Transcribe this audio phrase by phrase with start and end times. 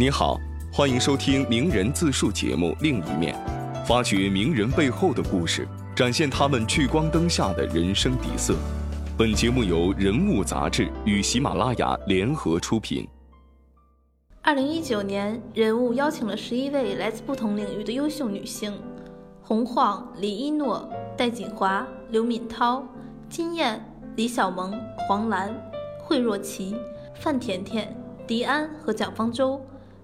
[0.00, 0.40] 你好，
[0.72, 3.36] 欢迎收听名人自述节目《另一面》，
[3.86, 8.56] 发掘名人背后的故事，展现他们聚光灯下的人生底色。
[9.18, 13.06] 本节目由人物杂志与喜马拉雅联合出品。
[14.40, 18.72] 二零一九年，人物邀请了十一位来自不同领域的优秀女性：
[19.42, 22.82] 洪晃、李一诺、戴锦华、刘敏涛、
[23.28, 23.78] 金燕、
[24.16, 24.72] 李小萌、
[25.06, 25.54] 黄澜、
[26.02, 26.74] 惠若琪、
[27.16, 27.94] 范甜甜、
[28.26, 29.60] 迪安和蒋方舟。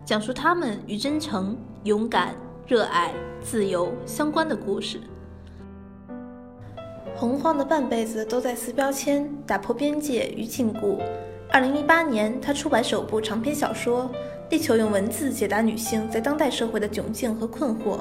[0.06, 2.32] 讲述他们与真诚、勇敢、
[2.64, 5.00] 热爱、自由相关的故事。
[7.16, 10.96] 洪晃的半辈子都在撕标签、打破边界与禁锢。
[11.50, 14.08] 二零一八年，他出版首部长篇小说，
[14.48, 17.98] 力求用文字解答女性在当代社会的窘境和困惑。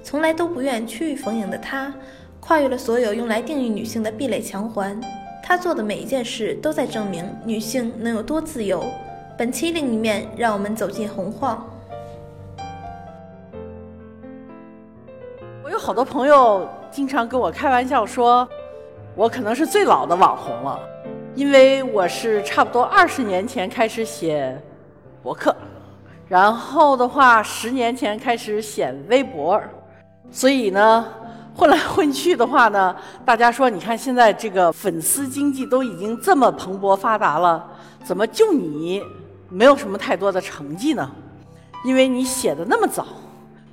[0.00, 1.92] 从来都不愿屈于逢迎的他，
[2.38, 5.00] 跨越了所有用来定义女性的壁垒墙环。
[5.42, 8.84] 他做的每一件事，都在证明女性能有多自由。
[9.38, 11.64] 本期另一面，让我们走进洪晃。
[15.62, 18.48] 我有好多朋友经常跟我开玩笑说，
[19.14, 20.80] 我可能是最老的网红了，
[21.36, 24.60] 因为我是差不多二十年前开始写
[25.22, 25.54] 博客，
[26.26, 29.62] 然后的话十年前开始写微博，
[30.32, 31.06] 所以呢
[31.54, 37.64] 混来混去的话呢，大家说你看现在这个粉丝经济都已经这么蓬勃发达了，
[38.02, 39.00] 怎么就你？
[39.50, 41.10] 没有什么太多的成绩呢，
[41.84, 43.06] 因为你写的那么早，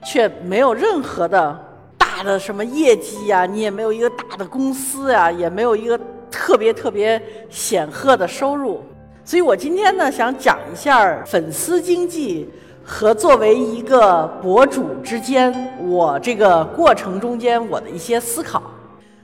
[0.05, 1.59] 却没有任何的
[1.97, 5.99] 大的什么业绩呀，你也没有一个大的公司呀，也没有一个
[6.31, 8.81] 特别特别显赫的收入。
[9.25, 12.49] 所以我今天呢，想讲一下粉丝经济
[12.83, 18.63] 和作为一个博主之间，我这个过程中间我的一些思考。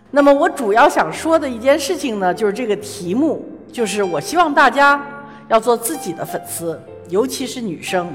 [0.09, 5.01] 那么我主要想说的一件事情呢，就是这个题目，就是我希望大家。
[5.51, 8.09] 要做自己的粉丝，尤其是女生。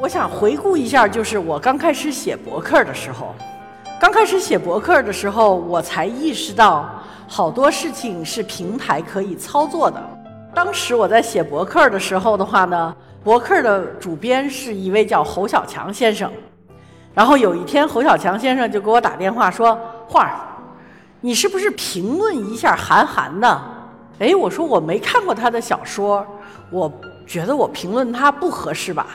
[0.00, 3.34] 我想回顾一下，就是我刚开始写博客的时候，
[4.00, 6.88] 刚开始写博客的时候，我才意识到
[7.28, 10.02] 好多事情是平台可以操作的。
[10.54, 16.32] 当时我在写博客的时候的话呢，博客的主编是一位叫侯小强先生。
[17.12, 20.40] 然后有一天，侯小强先生就给我打电话说：“画儿，
[21.20, 23.60] 你是不是评论一下韩寒呢？”
[24.20, 26.24] 哎，我说我没看过他的小说，
[26.70, 26.92] 我
[27.26, 29.06] 觉得我评论他不合适吧。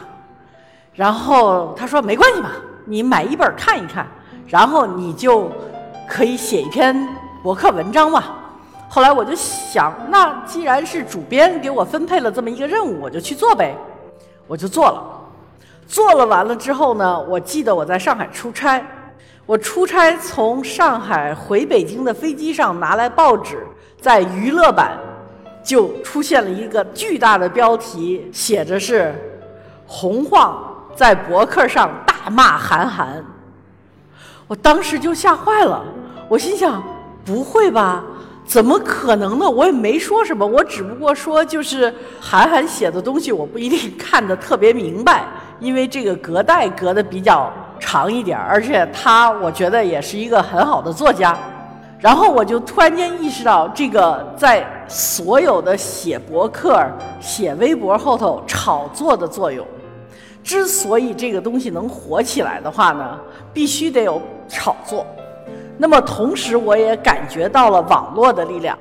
[0.96, 2.50] 然后他说没关系嘛，
[2.86, 4.08] 你买一本看一看，
[4.48, 5.52] 然后你就
[6.10, 7.08] 可以写一篇
[7.44, 8.24] 博客文章嘛。
[8.90, 13.78] 后来我就想，那既然是主编给我分配了这么一个任务，我就去做呗。
[14.48, 15.04] 我就做了，
[15.86, 18.84] 做了完了之后呢，我记得我在上海出差，
[19.46, 23.68] 我出差从上海回北京的飞机上拿来报纸。
[24.06, 25.00] 在娱乐版，
[25.64, 29.16] 就出现了一个巨大的标题，写着是
[29.88, 30.64] “洪晃
[30.96, 33.26] 在博客上大骂韩寒”。
[34.46, 35.84] 我当时就吓坏了，
[36.30, 36.84] 我心想：
[37.26, 38.04] 不会吧？
[38.46, 39.50] 怎么可能呢？
[39.50, 41.92] 我也没说什么，我只不过说就是
[42.22, 45.24] 韩寒写的东西，我不一定看得特别明白，
[45.60, 51.36] 因为这个隔代隔的比较长一点，而且他我觉得也是一个很好的作家。
[52.06, 56.80] 然后我就突然间意识到，这个在所有的写博客、
[57.20, 59.66] 写微博后头炒作的作用。
[60.44, 63.20] 之所以这个东西能火起来的话呢，
[63.52, 65.04] 必须得有炒作。
[65.80, 68.78] 那么同时，我也感觉到了网络的力量。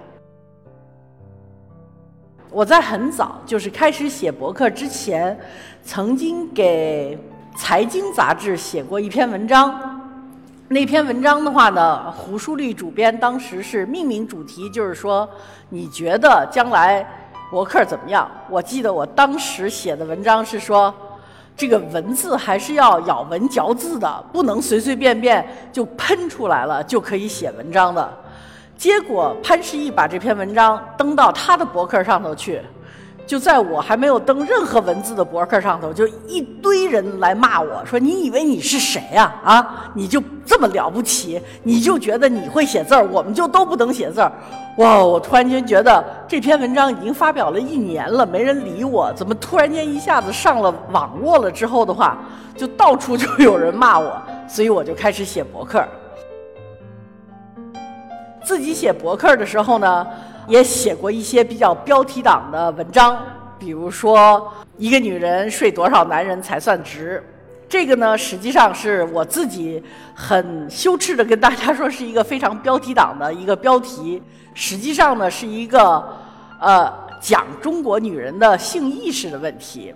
[2.50, 5.40] 我在很早就是开始写博客之前，
[5.82, 7.18] 曾经给
[7.56, 9.93] 财经杂志写过一篇文章。
[10.68, 15.28] 那篇文章的话呢，胡舒立主编当时是命名主题，就是说
[15.68, 17.06] 你觉得将来
[17.50, 18.28] 博客怎么样？
[18.48, 20.92] 我记得我当时写的文章是说，
[21.54, 28.10] 这个文字还是要咬文嚼字的，不能随随便便就喷出来了就可以写文章的。
[28.74, 32.60] 结果潘石屹把这篇文章登到他的博客上头去。
[33.26, 39.34] 就在我还没有登任何文字的博客上头，就一堆人来骂我说：“你以为你是谁呀？
[39.42, 41.40] 啊，你就这么了不起？
[41.62, 44.30] 你就觉得你会写字儿，我们就都不能写字儿？”
[44.76, 45.02] 哇！
[45.02, 51.50] 我突然间觉得这篇文章已经发表了一年了，没人理我，怎么突然间一下子上了网络了？
[51.50, 52.18] 之后的话，
[52.54, 55.82] 就到处 就有人骂我，所以我就开始写博客。
[58.42, 60.06] 自己写博客的时候呢。
[60.46, 63.16] 也写过一些比较标题党的文章，
[63.58, 67.22] 比如说一个女人睡多少男人才算值？
[67.68, 69.82] 这个呢，实际上是我自己
[70.14, 74.22] 很羞耻的跟大家说，是一个非常标题党的一个标题。
[74.52, 76.04] 实际上呢，是一个
[76.60, 79.92] 呃讲中国女人的性意识的问题。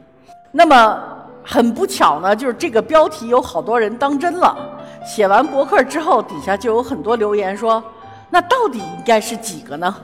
[0.51, 0.99] 那么
[1.45, 4.57] 很不巧呢，就是这个标题有好多人当真了。
[5.07, 7.83] 写完博客之后，底下就有很多留言说
[8.31, 9.95] ：“那到底应该是几个呢？”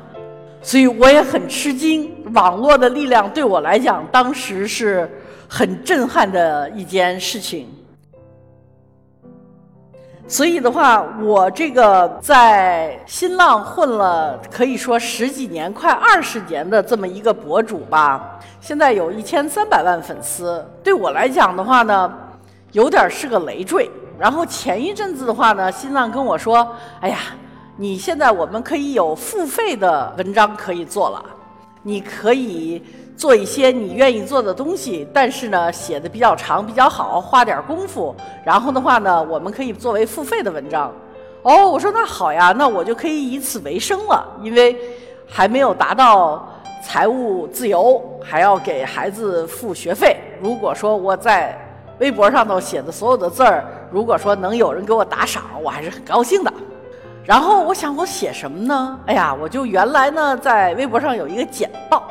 [0.67, 5.07] 所以我也很吃惊，网络的力量对我来讲，当时是
[5.47, 7.69] 很震撼的一件事情。
[10.27, 20.67] 所以的话，我这个在新浪混了可以说十几年、快二十年的这么一个博主吧，现在有一千三百万粉丝。
[20.83, 22.11] 对我来讲的话呢，
[22.73, 23.91] 有点是个累赘。
[24.19, 27.19] 然后前一阵子的话呢，新浪跟我说：“哎呀。”
[27.77, 31.25] 你现在我们可以有付费的文章可以做了，
[31.83, 32.81] 你可以
[33.17, 40.93] 做一些你愿意做的东西，但是呢，写的比较长比较好，花点功夫，然后的话呢，我们可以作为付费的文章。
[41.43, 44.77] 哦，我说那好呀，那我就可以以此为生了，因为
[45.27, 46.49] 还没有达到
[46.81, 50.17] 财务自由，还要给孩子付学费。
[50.41, 51.59] 如果说我在
[51.99, 56.53] 微博上头写的所有的字儿，如果说能有人给我打赏，我还是很高兴的。
[57.27, 59.01] 然后我想我写什么呢？
[59.07, 62.03] 哎呀，我就原来呢在微博上有一个简报，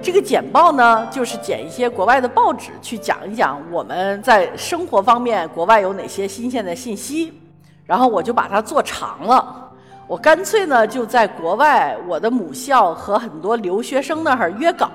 [0.00, 7.38] 这个简报呢就是剪一些国外的报纸去讲一讲我们在生活方面国外有哪些新鲜的信息。
[7.84, 9.70] 然后我就把它做长了，
[10.08, 14.90] 我干脆呢就在国外我的母校和很多留学生那儿约稿，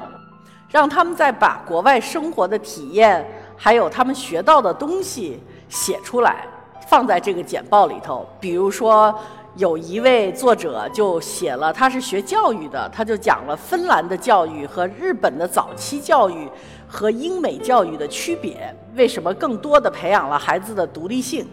[0.69, 3.23] 让他们再把国外生活的体验
[3.55, 6.47] 还有他们学到的东西写出来，
[6.87, 9.15] 放在这个简报里头，比如说。
[9.57, 16.49] 有一位作者就写了，他是学教育的，他就讲了芬兰的教育和日本的早期教育
[16.87, 21.45] 和英美教育的区别，为什么更多的培养了孩子的独立性？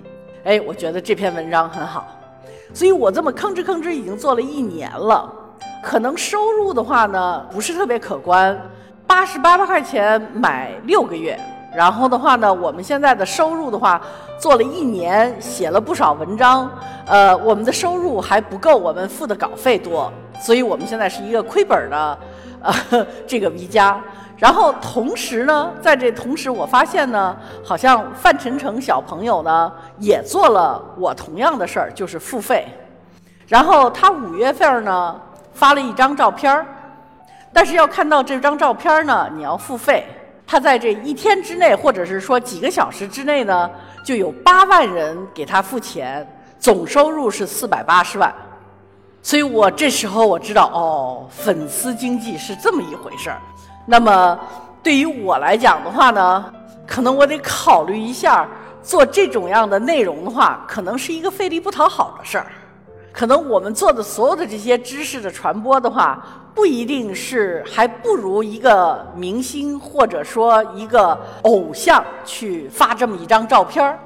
[0.45, 2.07] 哎，我觉得这篇文章很好，
[2.73, 5.29] 所以我这么吭哧吭哧已经做了一年了，
[5.83, 8.57] 可能收入的话呢不是特别可观，
[9.09, 11.37] 八十八块钱买六个月。
[11.75, 14.01] 然后的话呢，我们现在的收入的话，
[14.41, 16.71] 做了一年，写了不少文章，
[17.07, 20.11] 呃，我们的收入还不够我们付的稿费多，
[20.41, 22.19] 所以我们现在是一个亏本的，
[22.63, 24.01] 呃，这个 V 加。
[24.39, 32.67] 然后同时呢，在这同时，我发现呢，好像范丞丞小朋友呢也做了我同样的事儿，就是付费。
[33.47, 35.21] 然后他五月份呢
[35.53, 36.65] 发了一张照片儿，
[37.53, 40.07] 但是要看到这张照片儿呢，你要付费。
[40.51, 43.71] 他在这一天之内，或者是说几个小时之内呢，
[44.03, 46.27] 就有八万人给他付钱，
[46.59, 48.35] 总收入是四百八十万。
[49.23, 53.39] 所以我这时候我知道，哦，粉丝经济是这么一回事儿。
[53.85, 54.41] 那么
[54.83, 56.53] 对于我来讲的话呢，
[56.87, 58.49] 可能我得考虑一下，
[58.83, 62.47] 做这种样的内容的话，可能是一个费力不讨好的事儿。
[63.19, 66.25] 可能我们做的所有的这些知识的传播的话。
[66.55, 73.97] 不一定是，还不如一个明星或者说一个偶像去发这么一张照片儿。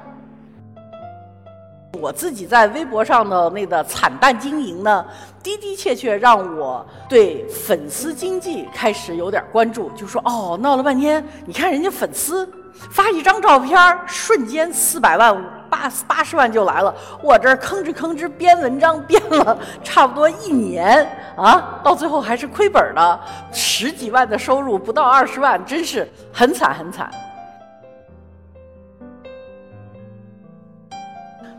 [1.99, 5.03] 我自己在微博上的那个惨淡经营呢，
[5.41, 9.89] 的的确确让我对粉丝经济开始有点关注。
[9.95, 12.47] 就说哦，闹了半天，你看人家粉丝
[12.91, 15.43] 发一张照片，瞬间四百万。
[15.73, 16.93] 八八十万就来了，
[17.23, 21.03] 我这吭哧吭哧编文章编了差不多一年
[21.35, 23.19] 啊，到最后还是亏本的，
[23.51, 27.09] 十几万的收入不到二十万，真是很惨很惨。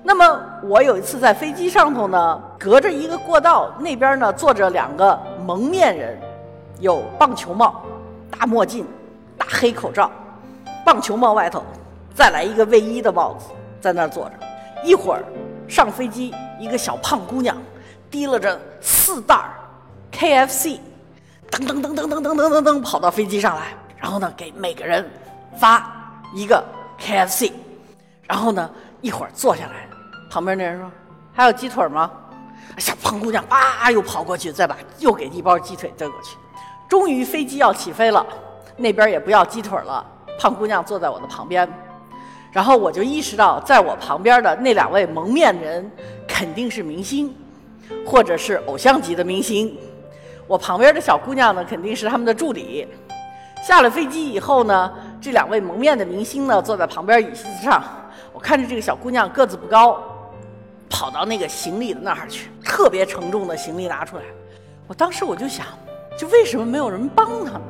[0.05, 6.17] 那么我有一次在飞机上头呢，隔着一个过道，那边呢坐着两个蒙面人，
[6.79, 7.83] 有棒球帽、
[8.31, 8.87] 大墨镜、
[9.37, 10.09] 大黑口罩，
[10.85, 11.65] 棒球帽外头
[12.15, 13.47] 再来一个卫衣的帽子。
[13.85, 14.33] 在那儿坐着，
[14.83, 15.23] 一会儿
[15.69, 17.55] 上飞机，一个小胖姑娘
[18.11, 19.39] 提了着四袋
[20.11, 20.79] KFC，
[21.51, 25.07] 噔噔噔噔噔噔噔噔噔跑到飞机上来，然后呢给每个人
[25.59, 25.87] 发
[26.35, 26.65] 一个
[26.99, 27.53] KFC，
[28.23, 28.71] 然后呢
[29.03, 29.87] 一会儿坐下来，
[30.31, 30.91] 旁边那人说
[31.35, 32.11] 还有鸡腿吗？
[32.79, 36.39] 小胖姑娘啊又跑过去，再把又给一包鸡腿递过去，
[36.89, 38.25] 终于飞机要起飞了，
[38.79, 40.03] 那边也不要鸡腿了，
[40.41, 41.69] 胖姑娘坐在我的旁边。
[42.55, 45.91] 然后我就意识到，在我旁边的那两位蒙面人
[46.25, 47.35] 肯定是明星，
[48.07, 49.77] 或者是偶像级的明星。
[50.47, 52.87] 我旁边的小姑娘呢，肯定是他们的助理。
[53.61, 57.83] 下了飞机以后呢，这两位蒙面的明星呢，坐在旁边椅子上。
[58.33, 60.01] 我看着这个小姑娘个子不高，
[60.89, 64.23] 跑到那个行李的那儿去，特别沉重的行李拿出来。
[64.87, 65.67] 我当时我就想，
[66.17, 67.63] 就为什么没有人帮他们？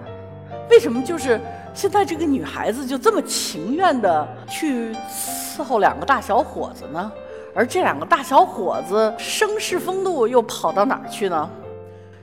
[0.70, 1.40] 为什么就是
[1.72, 7.10] 现在这个女孩子就这么情愿的去伺候两个大小伙子呢？
[7.54, 11.48] 而这两个大小伙子绅士风度又跑到哪儿去呢？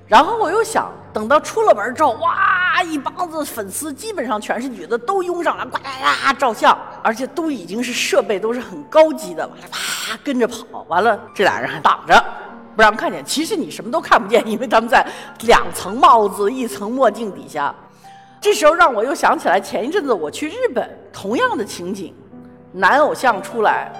[0.06, 12.22] 然后我又想，等到出了门之后，哇，一帮子粉丝基本上全是女的，都拥上来，呱啦啦照相，而且都已经是设备都是很高级的，完了啪跟着跑，完了这俩人还挡着
[12.76, 13.24] 不让看见。
[13.24, 15.06] 其实你什么都看不见，因为他们在
[15.44, 17.74] 两层帽子、一层墨镜底下。
[18.42, 22.12] 这时候让我又想起来前一阵子我去日本，同样的情景，
[22.72, 23.92] 男偶像出来。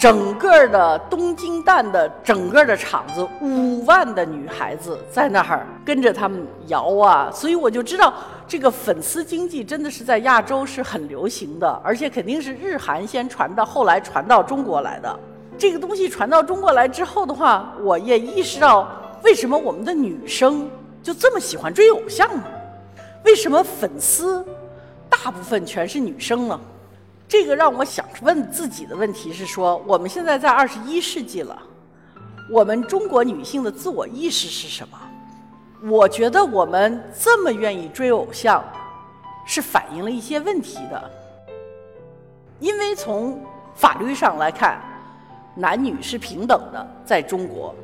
[0.00, 8.14] 整个的东京蛋的整个的场子，五万的女孩子在那儿跟着他们摇啊，所以我就知道
[8.46, 15.18] 这个粉丝经济真的是在亚洲是很流行的，而且肯定是日韩先传到，后来传到中国来的。
[15.58, 18.88] 这个东西传到中国来之后的话，我也意识到
[19.24, 20.70] 为什么我们的女生
[21.02, 22.44] 就这么喜欢追偶像呢？
[23.24, 24.44] 为什么粉丝
[25.08, 26.58] 大部分全是女生呢？
[27.28, 31.58] 这个让我想问自己的问题是说，我们现在在二十一世纪了，
[32.50, 34.98] 我们中国女性的自我意识是什么？
[35.90, 38.64] 我觉得我们这么愿意追偶像，
[39.46, 41.10] 是反映了一些问题的。
[42.60, 43.40] 因为从
[43.74, 44.80] 法律上来看，
[45.54, 47.74] 男女是平等的，在中国，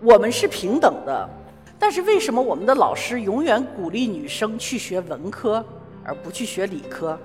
[0.00, 1.28] 我们是平等的。
[1.82, 5.62] 但是为什么我们的老师永远鼓励女生去学文科，
[6.04, 7.18] 而不去学理科？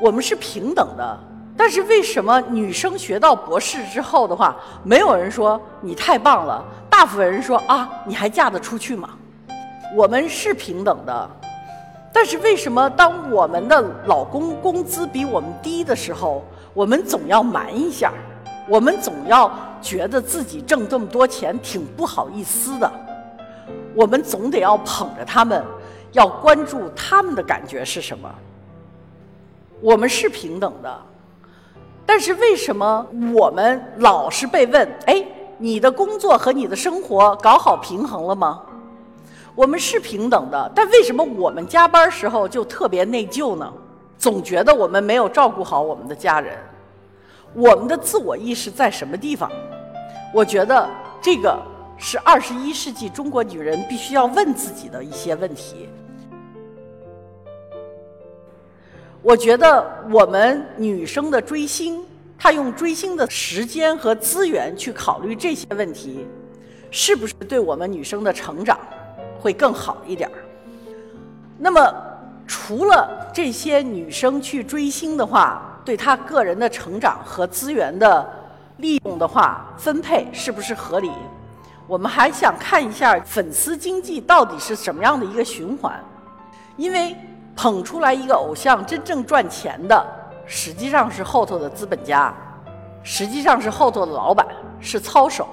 [0.00, 1.18] 我们是平等的，
[1.56, 6.64] 但是为什么女生学到博士之后的话，没有人说你太棒了？
[6.90, 9.10] 大部分人说啊，你还嫁得出去吗？
[9.94, 11.30] 我们是平等的，
[12.12, 18.12] 但是为什么当我们的老公工资比我们低的时候，我们总要瞒一下？
[18.68, 19.48] 我们总要
[19.80, 22.92] 觉得自己挣这么多钱挺不好意思的？
[23.96, 25.64] 我们总得要捧着他们，
[26.12, 28.30] 要关注他们的感觉是什么？
[29.80, 31.02] 我们是平等的，
[32.04, 34.86] 但是为什么我们老是被问？
[35.06, 35.24] 哎，
[35.56, 38.62] 你的工作和你的生活搞好平衡了吗？
[39.54, 43.72] 我们是平等的，但为什么我们加班时候就特别内疚呢？
[44.18, 46.58] 总觉得我们没有照顾好我们的家人。
[47.54, 49.50] 我们的自我意识在什么地方？
[50.34, 50.86] 我觉得
[51.22, 51.58] 这个
[51.96, 55.88] 是二十一世纪中国女人必须要问自己的一些问题。
[59.22, 62.04] 我觉得我们女生的追星，
[62.38, 66.26] 她用追星的时间和资源去考虑这些问题，
[66.90, 68.78] 是不是对我们女生的成长
[69.40, 70.36] 会更好一点儿？
[71.58, 71.92] 那么，
[72.46, 78.30] 除了这些女生去追星的话，对她个人的成长和资源的
[78.76, 81.10] 利用的话，分配是不是合理？
[81.86, 85.98] 我们还想看一下粉丝经济到底是什么样的一个循环，
[86.76, 87.16] 因为。
[87.58, 90.06] 捧出来一个偶像，真正赚钱的
[90.44, 92.30] 实际上是后头的资本家，
[93.02, 94.46] 实际上是后头的老板，
[94.78, 95.48] 是操守。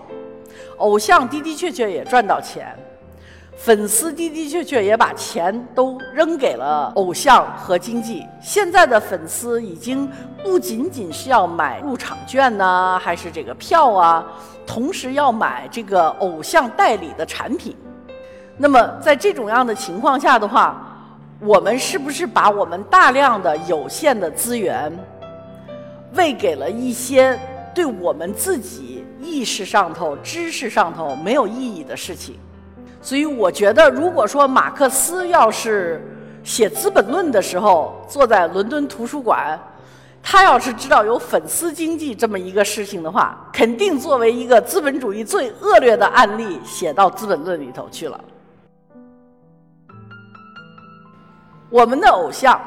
[0.79, 2.77] 偶像的的确确也赚到钱，
[3.63, 8.27] 粉丝的的确确也把钱都扔给了偶像和经纪。
[8.41, 10.05] 现在的粉丝已经
[10.43, 14.25] 不仅仅是要买入场券呢，还是这个票啊，
[14.67, 17.73] 同时要买这个偶像代理的产品。
[18.57, 20.85] 那么在这种样的情况下的话，
[21.39, 24.91] 我们是不是把我们大量的有限的资源，
[26.15, 27.39] 喂给了一些
[27.73, 32.35] 对我们自己意识上头、知识上头没有意义的事情？
[33.03, 36.01] 所以我觉得，如果说马克思要是
[36.41, 39.59] 写《资本论》的时候坐在伦敦图书馆，
[40.23, 48.17] 他要是知道有粉丝经济这么一个事情的话，肯定作为一个资本主义最恶劣的案例写到《资本论》里头去了。
[51.69, 52.57] 我们的偶像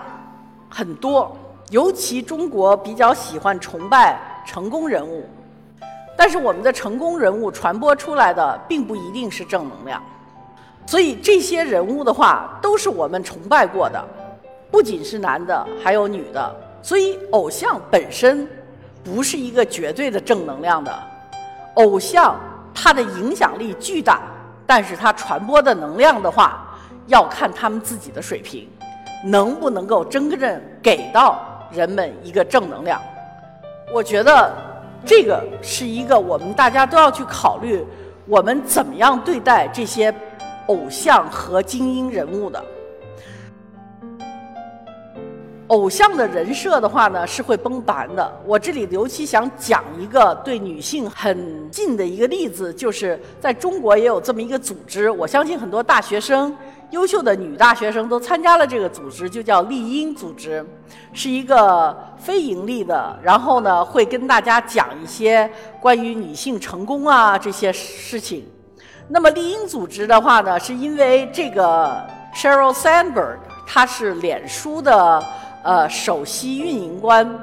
[0.68, 1.34] 很多，
[1.70, 5.26] 尤其中国比较喜欢崇拜成功人物，
[6.14, 10.02] 但是我们的成功人物传播出来的并不一定是正能量，
[10.86, 14.02] 所以这些人物的话都是我们崇拜过的，
[14.70, 18.48] 不仅是男的，还有女的，所以偶像本身
[19.02, 20.92] 不是一个绝对的正能量的，
[21.74, 22.38] 偶像
[22.72, 24.22] 它的影响力巨大，
[24.64, 26.66] 但是它传播的能量的话，
[27.08, 28.68] 要看他们自己的水平。
[29.24, 31.40] 能不能够真正给到
[31.72, 33.00] 人们一个正能量？
[33.92, 34.52] 我觉得
[35.04, 37.84] 这个是一个我们大家都要去考虑，
[38.26, 40.14] 我们怎么样对待这些
[40.66, 42.64] 偶像和精英人物的。
[45.68, 48.40] 偶像的人设的话呢，是会崩盘的。
[48.46, 56.56] 我这里尤其想讲一个对女性很近的一个例子，就是在中国也有这么一个组织，我相信很多大学生。
[56.92, 60.64] 优秀的女大学生都参加了这个组织，就叫丽英组织，
[61.12, 63.18] 是一个非盈利的。
[63.20, 68.46] 然后呢，会跟大家讲一些关于女性成功啊这些事情。
[69.08, 75.22] 那么丽婴组织的话呢，是因为这个 Sheryl Sandberg，她是脸书的
[75.62, 77.38] 呃首席运营官。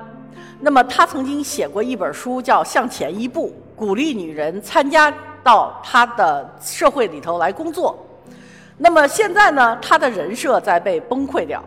[0.60, 7.98] 那么她曾经写过一本书叫《向前一步》，鼓励女人参加到她的社会里头来工作。
[8.78, 11.64] 那么现在呢，她的人设在被崩溃掉。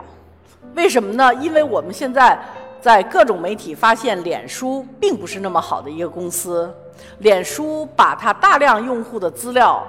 [0.75, 1.33] 为什么呢？
[1.35, 2.37] 因为我们现在
[2.81, 6.73] 在各种媒体发现，脸书并不是那么好的一个公司。
[7.19, 9.85] 脸书把它大量用户的资料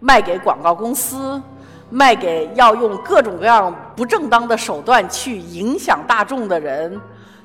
[0.00, 1.40] 卖给广告公司，
[1.90, 7.00] 卖给要用各种各样不正当的手段去影响大众的人，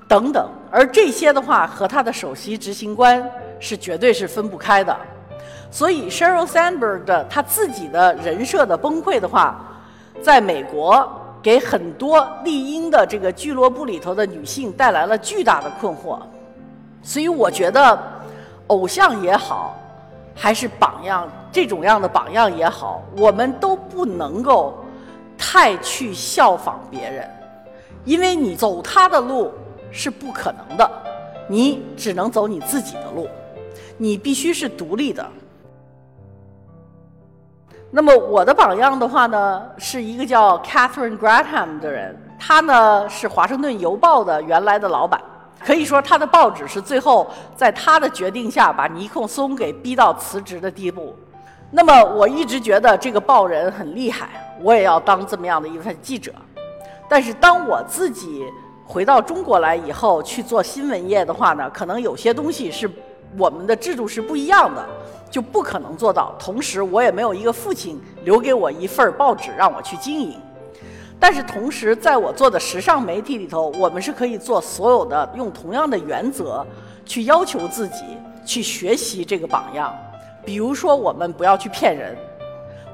[0.07, 0.50] 等等。
[0.69, 3.24] 而这些的话和他的首席执行官
[3.60, 4.95] 是绝对是分不开的。
[5.69, 9.63] 所以，Sheryl Sandberg 的他自己的人设的崩溃的话，
[10.21, 11.10] 在美国
[11.41, 16.19] 给很多丽婴的这个俱乐部里头的女性带来了巨大的困惑。
[17.03, 17.98] 所以，我觉得。
[18.67, 19.75] 偶像也好，
[20.33, 24.74] 还是榜样这种样的榜样也好，我们都不能够
[25.38, 27.29] 太去效仿别人，
[28.05, 29.51] 因为你走他的路
[29.91, 30.89] 是不可能的，
[31.50, 33.27] 你只能走你自己的路，
[33.98, 35.27] 你必须是独立的。
[37.93, 45.21] 那么我的榜样的话呢，是一个叫 Catherine Graham 的人，他呢是华盛顿邮报的原来的老板。
[45.60, 51.13] 可以说，他的报纸是最后在他的决定下把尼克松给逼到辞职的地步。
[51.69, 54.29] 那么，我一直觉得这个报人很厉害，
[54.62, 56.31] 我也要当这么样的一份记者。
[57.07, 58.45] 但是，当我自己
[58.86, 62.89] 回到中国来以后去做新闻业的话呢，可能有些东西是
[63.38, 64.83] 我们的制度是不一样的，
[65.31, 66.35] 就不可能做到。
[66.38, 70.38] 同时，我也没有一个父亲留给我一份报纸让我去经营。
[71.19, 76.65] 但是同时，在我做的时尚媒体里头，我们是可以做所有的，用同样的原则
[77.05, 78.03] 去要求自己，
[78.45, 79.95] 去学习这个榜样。
[80.43, 82.17] 比如说，我们不要去骗人，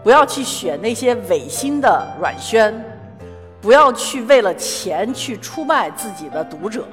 [0.04, 2.84] 不要去选那些违心的软宣，
[3.62, 6.86] 不要去为了钱去出卖自己的读者，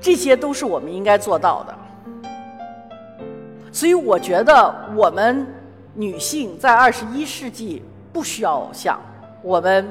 [0.00, 1.78] 这些都是我们应该做到的。
[3.72, 5.46] 所以，我觉得我们
[5.94, 7.82] 女性在二十一世纪
[8.12, 9.00] 不需要偶像，
[9.42, 9.90] 我们。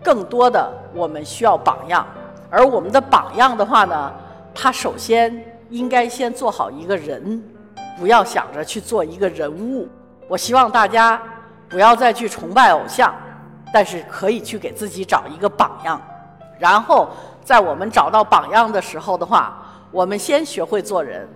[0.00, 2.06] 更多的，我们需要榜样，
[2.48, 4.12] 而我们的榜样的话呢，
[4.54, 7.42] 他首先应该先做好一个人，
[7.98, 9.88] 不要想着去做一个人物。
[10.28, 11.20] 我希望大家
[11.68, 13.12] 不要再去崇拜偶像，
[13.74, 16.00] 但是可以去给自己找一个榜样。
[16.60, 17.08] 然后
[17.42, 19.60] 在我们找到榜样的时候的话，
[19.90, 21.28] 我们先学会做人，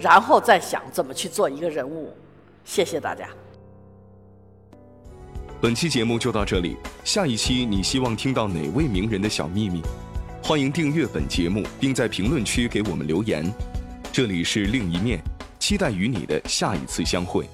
[0.00, 2.12] 然后再想怎么去做一个人物。
[2.64, 3.28] 谢谢大家。
[5.60, 9.82] 本期节目就到这里，下一期你希望听到哪位名人的小秘密？
[10.42, 13.44] 欢迎订阅本节目，并在评论区给我们留言。
[14.10, 15.22] 这里是另一面，
[15.58, 17.46] 期待与你的下一次相会。